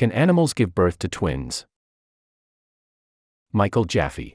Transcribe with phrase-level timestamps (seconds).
[0.00, 1.66] Can animals give birth to twins?
[3.52, 4.32] Michael Jaffe.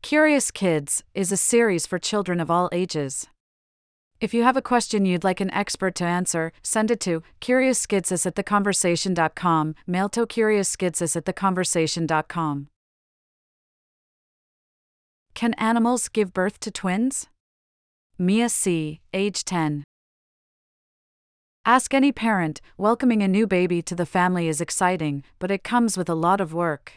[0.00, 3.26] Curious Kids is a series for children of all ages.
[4.22, 8.24] If you have a question you'd like an expert to answer, send it to CuriousKidsUS
[8.24, 12.68] at theconversation.com, mail to CuriousKidsUS at theconversation.com.
[15.34, 17.26] Can animals give birth to twins?
[18.18, 19.84] Mia C., age 10.
[21.66, 25.96] Ask any parent, welcoming a new baby to the family is exciting, but it comes
[25.98, 26.92] with a lot of work.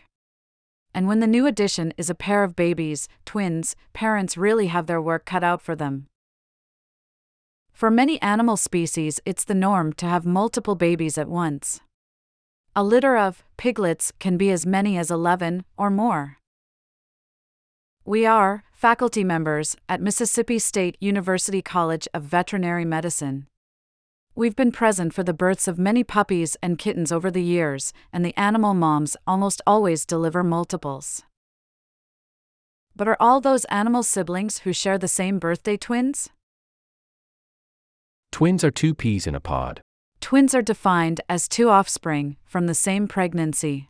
[0.94, 5.02] And when the new addition is a pair of babies, twins, parents really have their
[5.02, 6.08] work cut out for them.
[7.74, 11.82] For many animal species, it's the norm to have multiple babies at once.
[12.74, 16.38] A litter of piglets can be as many as 11 or more.
[18.06, 23.48] We are faculty members at Mississippi State University College of Veterinary Medicine.
[24.36, 28.26] We've been present for the births of many puppies and kittens over the years, and
[28.26, 31.22] the animal moms almost always deliver multiples.
[32.96, 36.30] But are all those animal siblings who share the same birthday twins?
[38.32, 39.82] Twins are two peas in a pod.
[40.20, 43.90] Twins are defined as two offspring from the same pregnancy.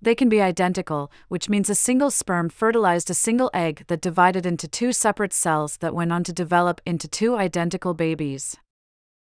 [0.00, 4.46] They can be identical, which means a single sperm fertilized a single egg that divided
[4.46, 8.56] into two separate cells that went on to develop into two identical babies.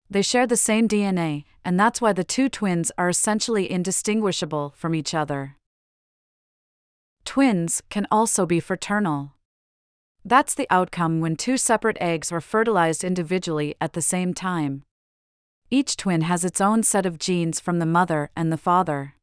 [0.09, 4.95] They share the same DNA, and that's why the two twins are essentially indistinguishable from
[4.95, 5.55] each other.
[7.25, 9.33] Twins can also be fraternal.
[10.25, 14.83] That's the outcome when two separate eggs are fertilized individually at the same time.
[15.69, 19.13] Each twin has its own set of genes from the mother and the father.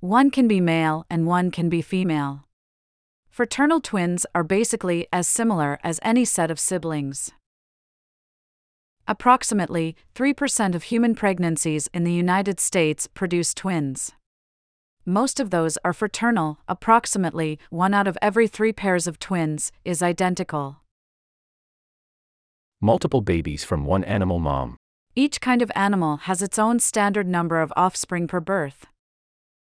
[0.00, 2.44] One can be male and one can be female.
[3.30, 7.32] Fraternal twins are basically as similar as any set of siblings.
[9.06, 14.12] Approximately 3% of human pregnancies in the United States produce twins.
[15.04, 20.02] Most of those are fraternal, approximately one out of every three pairs of twins is
[20.02, 20.78] identical.
[22.80, 24.78] Multiple babies from one animal mom.
[25.14, 28.86] Each kind of animal has its own standard number of offspring per birth.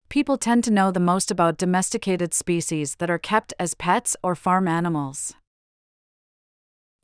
[0.07, 4.33] People tend to know the most about domesticated species that are kept as pets or
[4.35, 5.33] farm animals.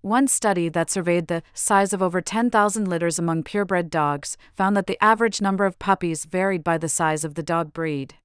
[0.02, 4.88] One study that surveyed the size of over 10,000 litters among purebred dogs found that
[4.88, 8.16] the average number of puppies varied by the size of the dog breed.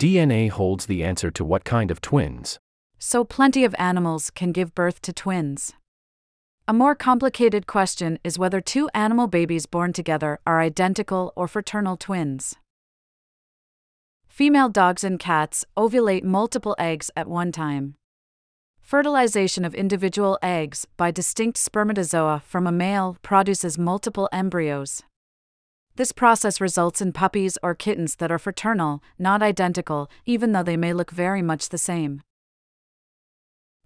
[0.00, 2.58] DNA holds the answer to what kind of twins.
[2.98, 5.74] So, plenty of animals can give birth to twins.
[6.66, 11.96] A more complicated question is whether two animal babies born together are identical or fraternal
[11.96, 12.56] twins.
[14.34, 17.94] Female dogs and cats ovulate multiple eggs at one time.
[18.80, 25.04] Fertilization of individual eggs by distinct spermatozoa from a male produces multiple embryos.
[25.94, 30.76] This process results in puppies or kittens that are fraternal, not identical, even though they
[30.76, 32.20] may look very much the same.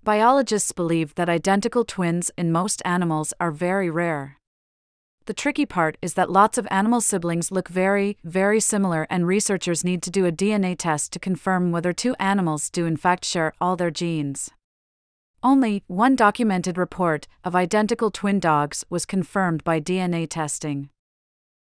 [0.03, 4.38] Biologists believe that identical twins in most animals are very rare.
[5.29, 9.85] The tricky part is that lots of animal siblings look very, very similar, and researchers
[9.85, 13.53] need to do a DNA test to confirm whether two animals do in fact share
[13.61, 14.49] all their genes.
[15.43, 20.89] Only one documented report of identical twin dogs was confirmed by DNA testing.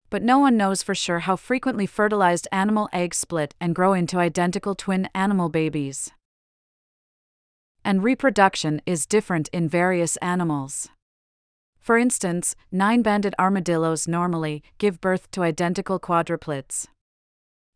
[0.09, 4.17] But no one knows for sure how frequently fertilized animal eggs split and grow into
[4.17, 6.11] identical twin animal babies.
[7.85, 10.89] And reproduction is different in various animals.
[11.81, 16.87] For instance, nine banded armadillos normally give birth to identical quadruplets.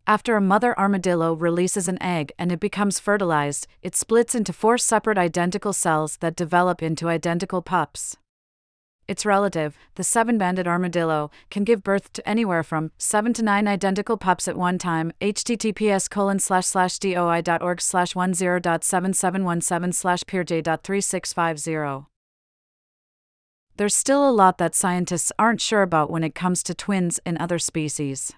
[0.06, 4.76] After a mother armadillo releases an egg and it becomes fertilized, it splits into four
[4.76, 8.18] separate identical cells that develop into identical pups.
[9.08, 13.66] Its relative, the seven banded armadillo, can give birth to anywhere from seven to nine
[13.66, 15.12] identical pups at one time.
[15.20, 22.06] https colon slash slash doi.org slash 10.7717 slash peerj.3650.
[23.76, 27.36] There's still a lot that scientists aren't sure about when it comes to twins in
[27.38, 28.32] other species.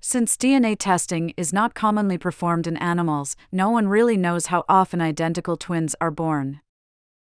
[0.00, 5.00] Since DNA testing is not commonly performed in animals, no one really knows how often
[5.02, 6.60] identical twins are born.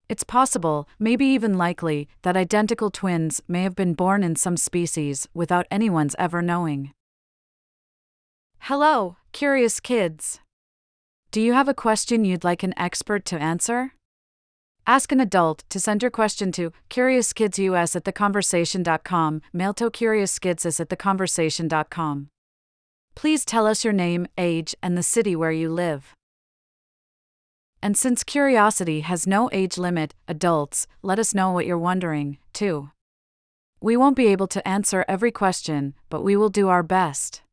[0.08, 5.28] It's possible, maybe even likely, that identical twins may have been born in some species
[5.34, 6.92] without anyone's ever knowing.
[8.60, 10.42] Hello, curious kids.
[11.32, 13.94] Do you have a question you'd like an expert to answer?
[14.90, 20.90] Ask an adult to send your question to CuriousKidsUS at theconversation.com, mail to CuriousKids at
[20.90, 22.30] theconversation.com.
[23.14, 26.16] Please tell us your name, age, and the city where you live.
[27.84, 32.90] And since curiosity has no age limit, adults, let us know what you're wondering, too.
[33.80, 37.44] We won't be able to answer every question, but we will do our best.